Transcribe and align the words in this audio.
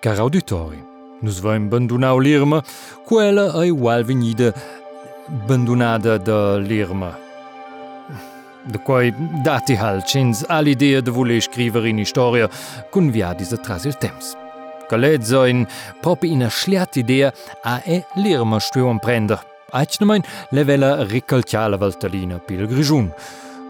Car 0.00 0.20
auditori, 0.20 0.78
nus 1.22 1.40
vain 1.40 1.66
bandunau 1.68 2.20
l'irma, 2.20 2.62
quella 3.04 3.50
è 3.50 3.68
ugual 3.68 4.04
vegnida 4.04 4.54
bandunada 5.26 6.16
da 6.18 6.56
l'irma. 6.56 7.18
De 8.62 8.78
quai 8.78 9.12
dati 9.42 9.74
hal 9.74 10.04
cins 10.04 10.44
all'idea 10.46 11.00
de 11.00 11.10
voler 11.10 11.40
scriver 11.40 11.84
in 11.86 12.04
storia 12.06 12.48
cun 12.90 13.10
viadis 13.10 13.50
atras 13.50 13.86
il 13.86 13.96
temps. 13.96 14.36
Calezza 14.86 15.48
in 15.48 15.66
proprio 16.00 16.30
in 16.30 16.44
a 16.44 16.48
schliat 16.48 16.94
idea 16.94 17.32
a 17.62 17.82
e 17.84 18.04
l'irma 18.14 18.60
stuon 18.60 19.00
prender. 19.00 19.44
Aichnemein 19.72 20.22
levela 20.50 21.02
ricalcia 21.02 21.66
la 21.66 21.76
Valtalina 21.76 22.38
pil 22.38 22.68
grigiun. 22.68 23.12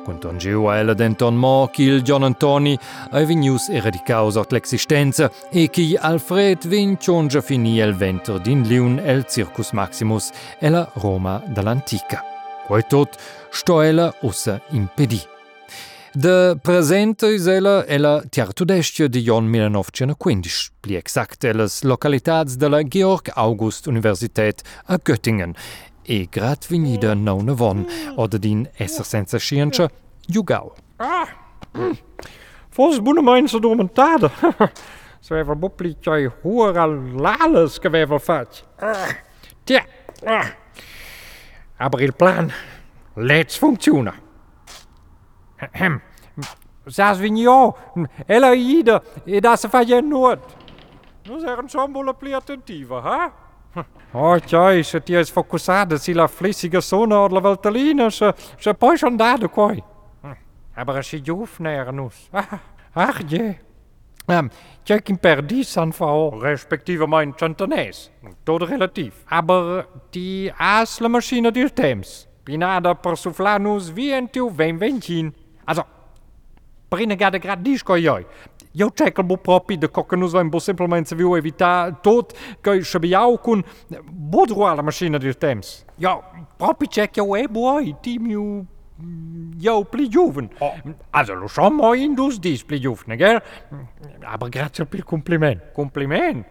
Quant 0.08 0.24
on 0.24 0.38
giu 0.38 0.68
a 0.68 0.78
ella 0.78 0.94
denton 0.94 1.36
mo 1.36 1.68
qu'il 1.68 2.00
John 2.00 2.22
Antoni 2.24 2.78
a 3.10 3.20
vegnius 3.26 3.68
eradicaus 3.68 4.36
ort 4.36 4.52
l'existenza 4.52 5.30
e 5.52 5.68
chi 5.68 5.98
Alfred 6.00 6.64
vin 6.66 6.96
ciongia 6.96 7.42
fini 7.42 7.78
el 7.78 7.92
venter 7.92 8.40
din 8.40 8.62
liun 8.64 8.98
el 9.04 9.26
Circus 9.28 9.72
Maximus 9.72 10.30
e 10.58 10.70
la 10.70 10.88
Roma 10.94 11.42
dall'antica. 11.46 12.24
Quai 12.66 12.86
tot 12.88 13.18
sto 13.50 13.82
ella 13.82 14.14
ossa 14.22 14.58
impedì. 14.70 15.20
De 16.14 16.56
presente 16.62 17.26
is 17.26 17.46
ella 17.46 17.84
ella 17.84 18.22
tiartudestia 18.26 19.08
di 19.08 19.20
Jon 19.20 19.44
1915, 19.44 20.70
pli 20.80 20.96
exact 20.96 21.44
ellas 21.44 21.82
localitats 21.82 22.56
de 22.56 22.68
la 22.68 22.82
Georg 22.82 23.30
August 23.34 23.86
Universität 23.86 24.62
a 24.86 24.96
Göttingen, 24.96 25.54
e 26.08 26.26
gradvinida 26.26 27.14
nona 27.14 27.54
von, 27.54 27.86
oder 28.16 28.38
din 28.38 28.68
esser 28.78 29.04
senza 29.04 29.38
scienza, 29.38 29.88
jugal. 30.26 30.72
Ah! 30.98 31.28
Mm. 31.74 31.96
Fos 32.70 33.00
bune 33.00 33.22
mein 33.22 33.48
se 33.48 33.60
domentade. 33.60 34.30
So 35.20 35.34
wever 35.34 35.58
boplit 35.58 36.04
jij 36.04 36.30
hoor 36.42 36.78
al 36.78 36.94
lales 37.20 37.78
gewever 37.78 38.20
fat. 38.20 38.64
Tja. 39.64 39.82
Aber 41.76 42.00
il 42.00 42.12
plan 42.12 42.52
lets 43.14 43.58
funziona. 43.58 44.14
Ahem. 45.58 46.00
Sas 46.86 47.18
vignon, 47.18 47.74
ella 48.26 48.54
ida, 48.54 49.02
e 49.24 49.40
da 49.40 49.56
se 49.56 49.68
fa 49.68 49.84
gen 49.84 50.08
nuot. 50.08 50.56
Nu 51.28 51.40
ser 51.40 51.58
un 51.58 51.68
sombo 51.68 52.02
la 52.02 52.14
pli 52.14 52.32
attentiva, 52.32 53.00
ha? 53.02 53.24
Huh? 53.24 53.47
Oh, 54.12 54.30
Ortjoj, 54.32 54.84
se 54.84 55.00
ti 55.00 55.12
je 55.12 55.24
sfokusada 55.24 55.98
sila 55.98 56.24
flisiga 56.28 56.80
sona 56.80 57.18
od 57.20 57.32
la 57.32 57.40
valtalina, 57.44 58.10
se, 58.10 58.32
se 58.60 58.72
poj 58.74 58.96
andado 59.06 59.48
koj. 59.48 59.82
Hm, 60.22 60.32
aber 60.74 61.04
si 61.04 61.20
jufne 61.24 61.74
ernus. 61.76 62.28
Ach 62.32 62.54
ah, 62.94 63.20
je. 63.28 63.58
Ehm, 64.28 64.38
um, 64.38 64.50
tjoj 64.84 65.02
kim 65.04 65.16
perdis 65.16 65.76
an 65.76 65.92
fao. 65.92 66.40
Respektive 66.40 67.06
mein 67.06 67.32
chantanes. 67.32 68.10
Tod 68.44 68.62
relativ. 68.62 69.12
Aber 69.28 69.84
ti 70.10 70.50
as 70.58 71.00
la 71.00 71.08
maschina 71.08 71.50
dir 71.50 71.68
temps. 71.68 72.26
Pinada 72.44 72.94
per 72.94 73.16
suflanus 73.16 73.92
vientiu 73.94 74.50
vem 74.50 74.80
vencin. 74.80 75.32
Also, 75.66 75.84
Prine 76.88 77.16
gade 77.16 77.38
grad 77.38 77.60
disko 77.60 77.96
joj. 77.96 78.24
Eu 78.74 78.90
check 78.90 79.22
bo 79.22 79.36
propi 79.36 79.76
de 79.76 79.88
cocanus 79.88 80.32
vain 80.32 80.50
bo 80.50 80.60
simplement 80.60 81.08
se 81.08 81.14
viu 81.14 81.36
evitar 81.36 82.00
tot 82.02 82.34
que 82.62 82.82
shabiau 82.82 83.38
cun 83.38 83.62
bodroa 84.08 84.74
la 84.74 84.82
machine 84.82 85.18
del 85.18 85.36
temps. 85.36 85.84
Jo, 85.98 86.22
propi 86.58 86.88
check 86.88 87.18
eu 87.18 87.36
e 87.36 87.46
boi, 87.48 87.94
timiu 88.02 88.66
Jo, 89.58 89.84
pli 89.84 90.08
giuven. 90.08 90.50
Oh. 90.58 90.74
Also, 91.10 91.34
lo 91.34 91.46
so 91.48 91.70
mo 91.70 91.94
indus 91.94 92.40
dis 92.40 92.64
pli 92.64 92.80
giuvne, 92.80 93.16
gell? 93.16 93.40
Aber 94.26 94.50
grazie 94.50 94.86
per 94.86 95.04
compliment. 95.04 95.60
Compliment? 95.72 96.44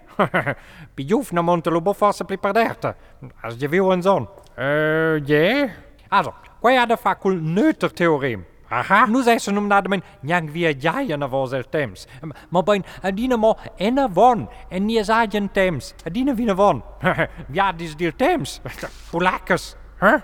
Pli 0.95 1.05
giuvne 1.05 1.41
monte 1.47 1.69
lo 1.69 1.81
bo 1.81 1.93
forse 1.93 2.23
pli 2.23 2.37
perderta. 2.37 2.95
As 3.43 3.57
je 3.59 3.67
viu 3.67 3.91
en 3.91 4.01
zon. 4.01 4.27
Uh, 4.55 5.19
yeah? 5.27 5.71
Also, 6.09 6.33
quai 6.61 6.77
ha 6.77 6.85
da 6.85 6.95
fa 6.95 7.15
cul 7.15 7.35
neuter 7.35 7.91
teorem. 7.91 8.45
Aha. 8.69 9.05
Nu 9.05 9.23
se 9.23 9.51
num 9.51 9.67
nada 9.67 9.89
men 9.89 10.01
njang 10.23 10.49
via 10.49 10.73
jaia 10.73 11.17
na 11.17 11.27
vos 11.27 11.53
el 11.53 11.63
temps. 11.63 12.07
Ma 12.51 12.61
bain 12.61 12.83
adina 13.03 13.37
mo 13.37 13.55
ena 13.79 14.07
von 14.07 14.47
en 14.71 14.87
nie 14.87 15.03
sagen 15.03 15.49
temps. 15.49 15.93
Adina 16.05 16.33
vina 16.33 16.53
von. 16.53 16.83
ja, 17.53 17.71
dis 17.71 17.95
dir 17.95 18.11
temps. 18.11 18.61
Polakes. 19.11 19.75
Huh? 20.01 20.21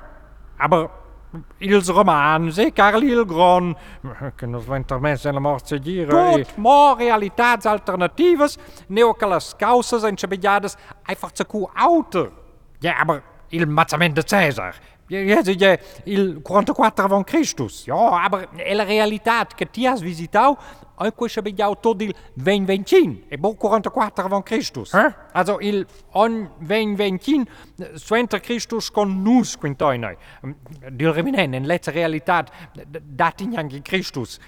Aber 0.59 0.89
ils 1.59 1.89
romans 1.89 2.57
e 2.57 2.71
Carl 2.71 3.03
Hilgron, 3.03 3.75
que 4.37 4.45
nos 4.47 4.65
van 4.67 4.77
intermens 4.77 5.25
en 5.25 5.33
la 5.33 5.39
mort 5.39 5.67
seguir. 5.67 6.07
Tot 6.09 6.57
mo 6.57 6.95
realitats 6.95 7.65
alternatives, 7.65 8.57
neo 8.89 9.13
que 9.13 9.27
les 9.27 9.53
causes 9.59 10.03
enxabellades 10.03 10.77
einfach 11.07 11.31
zu 11.33 11.45
cu 11.45 11.69
auter. 11.75 12.29
Ja, 12.81 12.99
aber 13.01 13.23
il 13.53 13.67
mazzament 13.67 14.15
de 14.15 14.21
Cäsar. 14.21 14.73
Il 16.05 16.39
44 16.41 17.05
avant 17.05 17.23
Christus. 17.23 17.85
Ja, 17.85 18.23
aber 18.25 18.47
la 18.57 18.83
realitat 18.83 19.53
que 19.53 19.65
ti 19.65 19.85
has 19.85 20.01
visitau, 20.01 20.55
ai 20.97 21.11
quei 21.11 21.29
xabellau 21.29 21.75
tot 21.81 22.01
il 22.01 22.13
2025, 22.33 23.27
e 23.29 23.37
bo 23.37 23.53
44 23.53 24.25
avant 24.25 24.45
Christus. 24.45 24.93
Eh? 24.93 25.11
Also 25.33 25.59
il 25.59 25.85
on 26.13 26.49
2025, 26.59 27.97
suenter 27.99 28.39
Christus 28.39 28.89
con 28.89 29.21
nus 29.23 29.57
quintoinoi. 29.57 30.15
Dil 30.89 31.11
reminen 31.11 31.53
en 31.53 31.67
letza 31.67 31.91
realitat 31.91 32.49
datin 33.03 33.57
anche 33.57 33.81
Christus, 33.81 34.39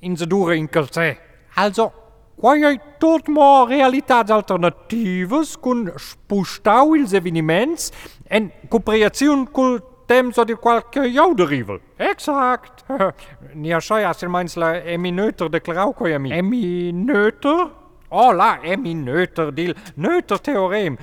in 0.00 0.16
se 0.16 0.26
dure 0.26 0.56
in 0.56 0.68
calce. 0.68 1.18
Also, 1.54 1.92
quai 2.40 2.64
ai 2.64 2.80
tot 2.98 3.28
mo 3.28 3.66
realitats 3.66 4.30
alternatives 4.30 5.56
cun 5.56 5.92
spustau 5.96 6.94
ils 6.94 7.12
eveniments 7.12 7.90
en 8.30 8.50
cooperaziun 8.68 9.46
cul 9.52 9.80
temps 10.08 10.44
di 10.44 10.54
qualche 10.54 11.10
jouderivel. 11.10 11.80
Exact. 11.96 12.84
Ni 13.60 13.74
așa 13.74 14.12
să 14.12 14.28
mai 14.28 14.44
la 14.54 14.76
emineuter 14.76 15.48
declarau 15.48 15.92
coi 15.92 16.14
ami. 16.14 16.30
Emineuter? 16.30 17.70
Oh, 18.08 18.32
la 18.32 18.58
emineuter 18.62 19.50
dil 19.50 19.76
neuter 19.94 20.38
teorem, 20.38 20.96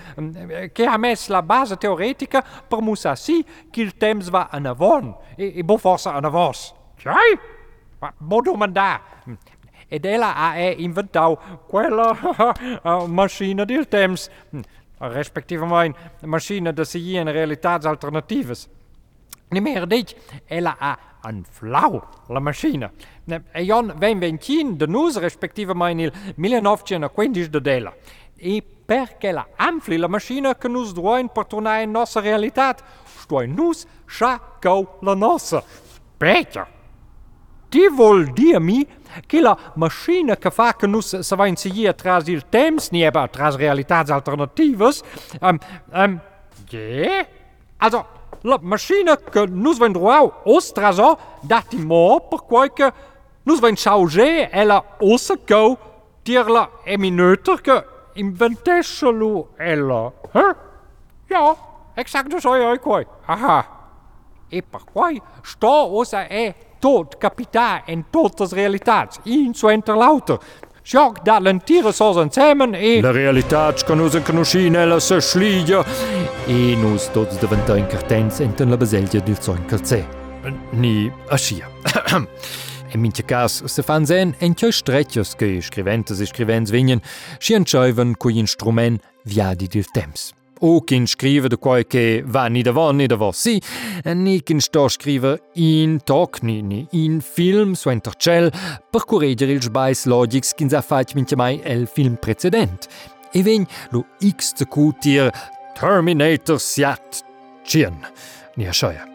che 0.73 0.85
ha 0.85 0.97
mes 0.97 1.27
la 1.27 1.41
base 1.41 1.75
teoretica 1.75 2.43
per 2.67 2.81
musa 2.81 3.15
si 3.15 3.45
che 3.69 3.81
il 3.81 3.93
temps 3.95 4.29
va 4.29 4.49
en 4.51 4.65
avon, 4.65 5.15
e, 5.35 5.53
e 5.55 5.63
bo 5.63 5.77
forsa 5.77 6.17
en 6.17 6.25
avos. 6.25 6.73
Cai? 7.03 7.39
Ma 7.99 8.13
bo 8.17 8.41
domanda. 8.41 9.01
Et 9.87 10.05
ela 10.05 10.31
AA 10.31 10.57
é 10.57 10.75
inventau 10.77 11.39
quella 11.67 12.17
mașină 13.07 13.65
de 13.65 13.73
respectivamente, 14.97 15.97
hm, 15.99 16.25
a 16.25 16.27
máquina 16.27 16.71
de 16.71 16.83
segi 16.83 17.17
în 17.17 17.25
realități 17.25 17.87
alternative. 17.87 18.53
Nimer 19.47 19.85
dit, 19.85 20.09
é 20.45 20.55
ella 20.55 20.77
ha 20.79 20.99
un 21.27 21.43
flau, 21.49 22.09
la 22.27 22.39
mașină. 22.39 22.91
Hm, 23.25 23.43
e 23.53 23.73
on 23.73 23.93
ven 23.97 24.19
vencin 24.19 24.77
de 24.77 24.85
nus, 24.85 25.17
respectivament 25.17 25.99
il 25.99 26.13
1915 26.35 27.49
de 27.49 27.59
dela. 27.59 27.93
E 28.37 28.63
perché 28.85 29.31
la 29.31 29.47
ampli 29.55 29.97
la 29.97 30.07
mașină 30.07 30.53
că 30.53 30.67
nu-ți 30.67 30.93
doin 30.93 31.31
a 31.33 31.35
nossa 31.35 31.69
realidade, 31.69 31.91
noastră 31.91 32.21
realitate, 32.21 32.83
stoi 33.19 33.47
nus, 33.47 33.85
șa 34.07 34.59
la 34.99 35.13
noastră. 35.13 35.63
Peter! 36.17 36.74
Ti 37.75 37.89
vuol 37.89 38.31
dirmi 38.31 38.87
che 39.27 39.41
la 39.41 39.57
machine 39.75 40.37
che 40.37 40.49
fa 40.49 40.73
se 41.01 41.35
va 41.35 41.45
inseguire 41.45 41.93
tras 41.93 42.25
il 42.27 42.45
temps, 42.47 42.89
ni 42.91 43.03
eba 43.03 43.27
tras 43.27 43.57
realitats 43.57 44.09
alternatives, 44.11 45.03
um, 45.41 45.59
um, 45.91 46.21
yeah? 46.69 47.27
Also, 47.77 48.05
la 48.43 48.57
machine 48.61 49.17
que 49.29 49.45
nous 49.45 49.77
vendrons 49.77 50.31
ostrazo 50.45 51.17
dati 51.41 51.75
mo 51.75 52.21
per 52.21 52.45
quai 52.47 52.69
que 52.69 52.89
nous 53.43 53.59
ven 53.59 53.75
changer 53.75 54.47
ella 54.53 54.81
ossa 55.01 55.35
go 55.45 55.77
dir 56.23 56.47
la 56.49 56.69
emineuter 56.85 57.61
que 57.61 57.83
ella. 59.59 60.13
Huh? 60.33 60.53
Ja, 61.27 61.55
exact 61.97 62.39
so 62.39 62.51
oi 62.51 62.79
quai. 62.79 63.05
Aha. 63.27 63.65
E 64.49 64.61
per 64.61 64.85
quai 64.85 65.21
sto 65.43 65.99
ossa 65.99 66.29
e 66.29 66.64
tot 66.79 67.17
capita 67.17 67.83
en 67.85 68.05
totes 68.11 68.51
realitats 68.51 69.19
in 69.23 69.53
so 69.53 69.69
lauter. 69.95 70.39
Sjoc 70.85 71.23
dat 71.25 71.41
lentire 71.41 71.91
sos 71.91 72.17
insieme 72.21 72.77
e... 72.77 73.01
La 73.01 73.11
realitat 73.11 73.83
che 73.83 73.95
nus 73.95 74.15
conoscin 74.21 74.75
ella 74.75 74.99
se 74.99 75.19
schliglia 75.19 75.83
e 76.45 76.75
nus 76.75 77.09
tots 77.11 77.39
davantar 77.39 77.81
cartens 77.87 78.39
enten 78.39 78.69
la 78.69 78.77
baselgia 78.77 79.19
del 79.19 79.41
son 79.41 79.65
calzè. 79.65 80.05
Ni 80.73 81.11
a 81.29 81.37
scia. 81.37 81.67
In 82.93 82.99
minche 83.01 83.25
cas 83.25 83.63
se 83.65 83.81
fan 83.81 84.05
sen 84.05 84.35
en 84.37 84.53
tjoi 84.53 84.71
streccios 84.71 85.33
che 85.35 85.59
scriventes 85.61 86.19
e 86.19 86.25
scrivents 86.25 86.69
vignen 86.69 87.01
si 87.39 87.55
anscheiven 87.55 88.13
coi 88.17 88.37
instrument 88.37 89.01
viadi 89.23 89.67
del 89.67 89.89
temps. 89.89 90.35
O 90.65 90.81
kin 90.81 91.05
scrive 91.05 91.47
de 91.47 91.57
quai 91.57 91.85
che 91.85 92.23
va 92.25 92.47
ni 92.47 92.63
davon 92.63 92.95
ni 92.97 93.05
davos 93.05 93.37
si, 93.37 93.61
ni 94.03 94.39
kin 94.41 94.59
sto 94.59 94.87
scrive 94.89 95.51
in 95.61 95.99
toc 96.03 96.41
ni, 96.41 96.61
ni 96.61 96.87
in 96.91 97.21
film 97.21 97.73
su 97.73 97.91
intercel 97.91 98.51
per 98.89 99.05
correggere 99.05 99.51
il 99.51 99.61
sbais 99.61 100.05
logics 100.05 100.55
kin 100.57 100.69
sa 100.69 100.81
faig 100.81 101.13
mince 101.13 101.35
mai 101.35 101.61
el 101.63 101.85
film 101.85 102.17
precedent. 102.17 102.89
e 103.35 103.43
vegn 103.43 103.67
lo 103.91 104.05
X 104.19 104.53
de 104.53 104.65
cutier 104.65 105.31
Terminator 105.75 106.59
Siat 106.59 107.23
Cien, 107.63 107.99
ni 108.55 108.67
a 108.67 108.73
schaia. 108.73 109.05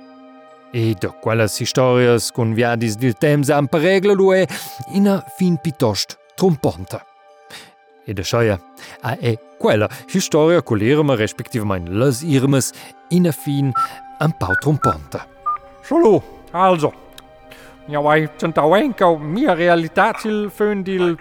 E 0.72 0.94
de 0.94 1.08
quellas 1.22 1.58
historias 1.58 2.30
con 2.30 2.54
viadis 2.54 2.96
dil 2.96 3.16
temps 3.18 3.50
am 3.50 3.66
per 3.66 4.04
lo 4.04 4.34
è 4.34 4.46
ina 4.94 5.24
fin 5.36 5.56
pitost 5.56 6.18
tromponta. 6.36 7.09
E 8.06 8.14
de 8.14 8.24
Scheia. 8.24 8.60
A 9.02 9.12
ah, 9.12 9.16
e 9.20 9.38
quella 9.58 9.88
historia 10.08 10.62
colerema 10.62 11.14
e 11.14 11.16
respektive 11.16 11.64
mein 11.64 11.84
lës 11.88 12.22
Irmes 12.24 12.72
ina 13.10 13.28
e 13.28 13.32
fin 13.32 13.72
an 14.20 14.32
pau 14.32 14.54
tromponta. 14.60 15.26
Scholo, 15.82 16.22
also. 16.52 16.92
Ja 17.88 18.00
weil 18.04 18.30
sind 18.38 18.58
au 18.58 18.74
enka 18.76 19.06
mia 19.18 19.54
realitat 19.54 20.20
sil 20.22 20.50
fön 20.50 20.84
dil 20.84 21.16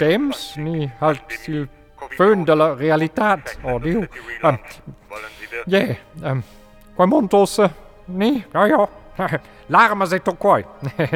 dems, 0.00 0.56
ni 0.56 0.90
halt 1.00 1.22
sil 1.42 1.68
fön 2.16 2.44
de 2.44 2.54
la 2.54 2.74
realitat, 2.74 3.56
o 3.64 3.78
diu. 3.78 4.04
Um, 4.42 4.58
ja, 5.66 5.96
ähm, 6.24 6.42
quai 6.96 7.06
montos, 7.06 7.60
ni, 8.06 8.44
ja 8.54 8.66
ja, 8.66 8.88
larma 9.68 10.06
se 10.06 10.18
to 10.18 10.34
quai. 10.34 10.64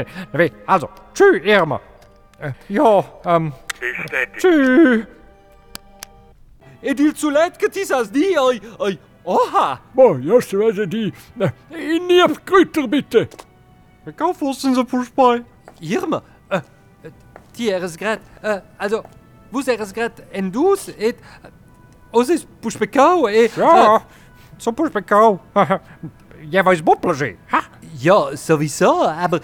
also, 0.67 0.88
tschü 1.14 1.43
Irma. 1.44 1.81
Uh, 2.41 2.53
ja, 2.69 3.05
um, 3.25 3.53
tschü. 4.37 5.06
Ed 6.83 7.00
il 7.00 7.17
sulet 7.17 7.56
che 7.56 7.69
ti 7.69 7.85
sas 7.85 8.11
di, 8.11 8.37
oi, 8.37 8.61
oi, 8.79 8.99
oha! 9.25 9.81
Boah, 9.94 10.19
just 10.21 10.53
werde 10.53 10.87
die. 10.87 11.12
In 11.71 12.09
die 12.09 12.23
Krüter 12.44 12.88
bitte. 12.88 13.29
Ik 14.06 14.17
kan 14.17 14.35
volgens 14.35 14.75
ze 14.75 14.85
voorspij. 14.87 15.44
Irma, 15.81 16.23
uh, 16.50 16.61
ti 17.53 17.71
eres 17.71 17.97
grat, 17.97 18.21
uh, 18.44 18.61
also, 18.77 19.03
vos 19.50 19.67
eres 19.67 19.91
grat 19.93 20.23
en 20.31 20.50
dus, 20.50 20.94
et, 20.97 21.17
os 22.11 22.29
es 22.29 22.47
puspecau, 22.61 23.31
e... 23.31 23.49
Ja, 23.56 24.05
zo 24.56 24.73
voorspij. 24.75 25.38
Jij 26.50 26.62
was 26.62 26.83
boppelen, 26.83 27.37
ha? 27.47 27.62
ja, 27.99 28.37
sowieso, 28.37 29.03
aber 29.03 29.41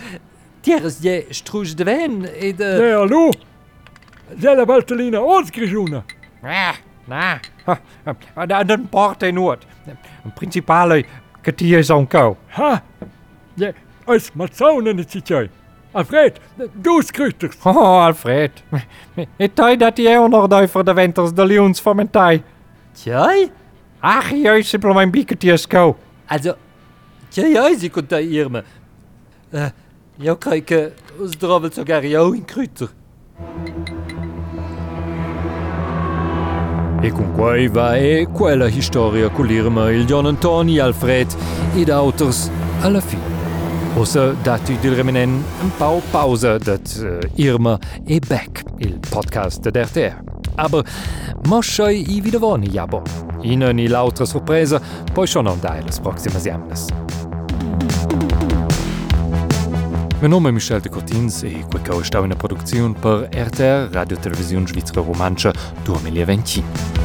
ti 0.62 0.72
eres 0.72 0.98
je 1.00 1.26
struge 1.30 1.74
de 1.74 1.84
ven, 1.84 2.24
et... 2.34 2.60
Uh, 2.60 2.78
Nee, 2.78 2.92
hallo. 2.92 3.30
Zella 4.38 4.64
Valtellina, 4.64 5.20
Ortsgrischuna. 5.20 6.04
Ja, 6.42 6.72
na. 7.04 7.40
En 8.34 8.66
dan 8.66 8.88
part 8.88 9.22
in 9.22 9.34
Noord. 9.34 9.66
Een 10.24 10.32
principale 10.32 11.04
kwartier 11.40 11.84
zo'n 11.84 12.06
kou. 12.06 12.34
Ha. 12.46 12.82
Ja, 13.54 13.72
als 14.04 14.32
Mazaunen 14.32 14.96
het 14.96 15.10
zitjai. 15.10 15.50
Alfred, 15.92 16.40
dus 16.74 17.10
Krüters. 17.10 17.56
Oh, 17.62 18.04
Alfred. 18.04 18.62
Ik 19.36 19.50
zei 19.54 19.76
dat 19.76 19.96
jij 19.96 20.28
nog 20.28 20.70
voor 20.70 20.84
de 20.84 20.92
winters 20.94 21.32
de 21.32 21.46
leons 21.46 21.80
van 21.80 21.96
mijn 21.96 22.10
tijd. 22.10 22.42
tjai? 22.92 23.50
Ach, 24.00 24.30
juist 24.30 24.68
simpel 24.68 24.92
mijn 24.92 25.10
biekertjes 25.10 25.66
kou. 25.66 25.94
Also, 26.26 26.54
tjai, 27.28 27.52
ja, 27.52 27.78
si 27.78 27.90
conta 27.90 28.18
Irma. 28.18 28.62
Uh, 30.22 30.26
eu 30.26 30.36
crei 30.36 30.60
que 30.60 30.92
os 31.18 31.32
drovel 31.32 31.72
sogar 31.72 32.04
eu 32.04 32.34
in 32.34 32.42
Krüter. 32.42 32.88
E 37.02 37.10
con 37.10 37.32
quai 37.32 37.68
va 37.68 37.96
e 37.96 38.26
quella 38.26 38.68
historia 38.68 39.28
con 39.30 39.46
l'Irma, 39.46 39.90
il 39.90 40.06
John 40.06 40.26
Antoni, 40.26 40.78
Alfred 40.78 41.26
ed 41.74 41.90
auters 41.90 42.50
alla 42.80 43.00
fine. 43.00 43.30
Ossa 43.96 44.34
dati 44.42 44.78
dil 44.78 44.94
remenen 44.94 45.44
un 45.62 45.70
pau 45.76 46.00
pausa 46.10 46.56
dat 46.58 47.00
uh, 47.02 47.18
Irma 47.34 47.78
e 48.06 48.20
Beck, 48.20 48.62
il 48.78 49.00
podcast 49.10 49.68
de 49.68 49.82
RTR. 49.82 50.22
Aber 50.54 50.84
moschai 51.48 52.14
i 52.16 52.20
vidavoni 52.20 52.68
jabo. 52.68 53.02
Ina 53.42 53.72
ni 53.72 53.88
l'altra 53.88 54.24
sorpresa, 54.24 54.80
poi 55.12 55.26
schon 55.26 55.44
non 55.44 55.58
dai 55.60 55.82
las 55.82 55.98
proximas 55.98 56.44
jamnas. 56.44 57.01
Me 60.22 60.28
nome 60.28 60.52
Michel 60.52 60.80
de 60.80 60.88
Cotins 60.88 61.42
e 61.42 61.64
quecau 61.68 62.00
stauener 62.04 62.36
Produktionioun 62.36 62.94
per 62.94 63.28
RTR 63.32 63.90
Radiotelevisionun 63.90 64.68
Schwizre 64.68 65.00
Romanscher 65.00 65.52
Domeliaventin. 65.82 67.01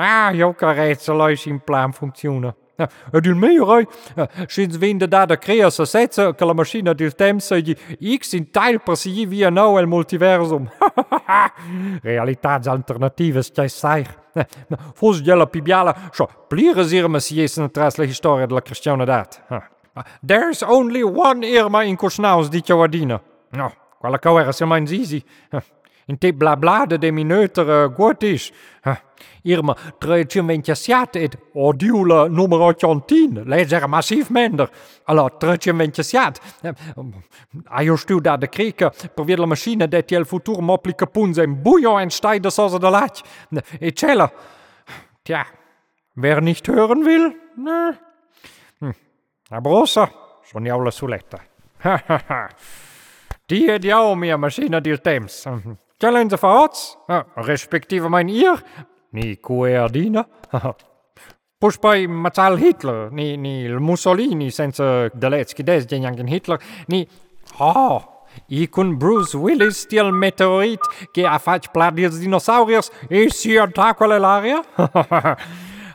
2020. 0.00 0.08
Ah, 0.08 0.32
jo 0.32 0.52
kan 0.52 0.74
reeds 0.74 1.06
luis 1.06 1.46
in 1.46 1.64
plan 1.64 1.94
functionen. 1.94 2.54
Het 3.10 3.22
duurt 3.22 3.36
meer, 3.36 3.66
hè. 3.66 3.84
Sinds 4.46 4.76
we 4.76 4.88
inderdaad 4.88 5.28
de 5.28 5.38
creëren 5.38 5.86
zetten, 5.86 6.34
que 6.34 6.44
la 6.44 6.52
machine 6.52 6.94
del 6.94 7.10
die 7.62 8.18
X 8.18 8.32
in 8.32 8.50
teil 8.50 8.80
precies 8.80 9.28
via 9.28 9.50
nou 9.50 9.78
el 9.78 9.86
multiversum. 9.86 10.68
Realiteitsalternatives, 12.02 13.50
jij 13.54 13.68
zei. 13.68 14.04
Volgens 14.94 15.24
jelle 15.24 15.46
pibiala, 15.46 15.96
zo, 16.12 16.28
plieren 16.48 16.84
zeer 16.84 17.10
messies 17.10 17.56
in 17.56 17.70
tras 17.70 17.96
la 17.96 18.04
historia 18.04 18.46
de 18.46 18.54
la 18.54 18.60
cristianiteit. 18.60 19.40
There's 20.26 20.62
only 20.62 21.02
one 21.02 21.46
Irma 21.46 21.82
in 21.82 21.96
Cosnaus 21.96 22.48
di 22.48 22.62
Ciawadina. 22.62 23.20
No, 23.50 23.72
quella 23.98 24.18
cauera 24.18 24.52
se 24.52 24.66
mijn 24.66 24.86
zizi. 24.86 25.24
Te 26.18 26.32
bla 26.32 26.56
bla 26.56 26.86
de 26.86 26.98
de 26.98 27.12
mineuter 27.12 27.68
uh, 27.68 27.94
goed 27.94 28.22
is. 28.22 28.52
Huh. 28.82 28.96
Irma, 29.42 29.74
treutje 29.98 30.42
ventiasiat 30.44 31.16
et 31.16 31.36
odiula 31.54 32.26
numero 32.28 32.72
110. 32.72 33.44
Lezer 33.48 33.88
massief 33.88 34.28
minder. 34.30 34.68
Allora, 35.04 35.36
treutje 35.40 35.72
ventiasiat. 35.72 36.40
A 37.66 37.82
io 37.82 37.96
stu 37.96 38.20
da 38.20 38.36
de 38.36 38.48
kreke 38.48 38.90
per 39.14 39.38
la 39.38 39.46
machine 39.46 39.88
det 39.88 40.12
il 40.12 40.24
futur 40.24 40.60
moplica 40.62 41.06
punze 41.06 41.42
in 41.42 41.62
en 42.00 42.10
stei 42.10 42.40
de 42.40 42.50
sosa 42.50 42.78
de 42.78 42.90
lach. 42.90 43.22
E 43.80 43.92
cella. 43.92 44.30
Tja, 45.22 45.46
wer 46.16 46.40
nicht 46.40 46.66
hören 46.66 47.04
will, 47.04 47.32
ne? 47.56 47.98
Hm. 48.80 48.94
A 49.50 49.60
brossa, 49.60 50.08
son 50.44 50.64
jau 50.64 50.84
la 50.84 50.90
suletta. 50.90 51.38
Die 53.50 53.70
het 53.70 53.82
jou 53.82 54.16
meer 54.16 54.38
machine 54.38 54.80
del 54.80 55.00
temps. 55.00 55.46
Challenge 56.00 56.36
for 56.38 56.64
Odds, 56.64 56.98
respektive 57.36 58.08
mein 58.08 58.28
ihr, 58.28 58.56
ni 59.12 59.36
coerdina. 59.36 60.24
Push 61.60 61.76
bei 61.78 62.06
mazzal 62.08 62.56
Hitler, 62.56 63.10
ni, 63.12 63.36
ni 63.36 63.68
Mussolini 63.68 64.50
senza 64.50 65.10
deletski 65.12 65.62
desdegnangen 65.62 66.26
Hitler, 66.26 66.58
ni... 66.88 67.06
Oh, 67.58 68.24
Icon 68.48 68.98
Bruce 68.98 69.36
Willis 69.36 69.86
tiel 69.88 70.12
meteorit 70.12 70.80
che 71.12 71.26
a 71.26 71.38
fac 71.38 71.68
pladir 71.70 72.08
dinosauriers, 72.10 72.90
e 73.10 73.28
si 73.28 73.58
attacca 73.58 74.06
l'aria? 74.06 74.62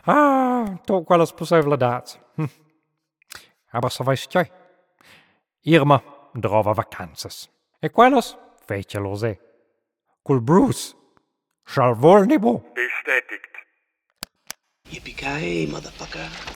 ah, 0.06 0.78
to 0.86 1.02
qual 1.02 1.22
es 1.22 1.34
dat. 1.78 2.20
Hm. 2.36 2.50
Aber 3.72 3.90
so 3.90 4.06
weißt 4.06 4.34
du, 4.34 4.44
Irma 5.62 6.00
drova 6.32 6.74
vacances. 6.74 7.50
E 7.82 7.88
quellos 7.88 8.36
fece 8.68 9.00
lo 9.00 9.16
se. 9.16 9.45
Kul 10.26 10.40
Bruce, 10.40 10.94
šalvol 11.70 12.26
ne 12.26 12.38
bo. 12.42 12.58
Aesthetic. 12.74 13.46
Yippee-ki-yay, 14.90 15.70
motherfucker. 15.70 16.55